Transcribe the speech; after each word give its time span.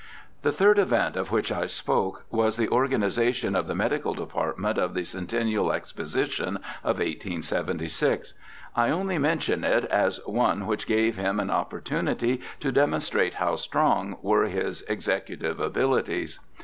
The 0.41 0.51
third 0.51 0.79
event 0.79 1.15
of 1.15 1.29
which 1.29 1.51
I 1.51 1.67
spoke 1.67 2.25
was 2.31 2.57
the 2.57 2.67
organization 2.69 3.55
of 3.55 3.67
the 3.67 3.75
medical 3.75 4.15
department 4.15 4.79
of 4.79 4.95
the 4.95 5.03
Centennial 5.03 5.71
Exposition 5.71 6.55
of 6.83 6.95
1876. 6.97 8.33
I 8.75 8.89
only 8.89 9.19
mention 9.19 9.63
it 9.63 9.85
as 9.85 10.19
one 10.25 10.65
which 10.65 10.87
gave 10.87 11.17
him 11.17 11.39
an 11.39 11.51
opportunity 11.51 12.41
to 12.61 12.71
demonstrate 12.71 13.35
how 13.35 13.57
strong 13.57 14.17
were 14.23 14.45
his 14.45 14.81
execu 14.89 15.39
tive 15.39 15.59
abilities. 15.59 16.39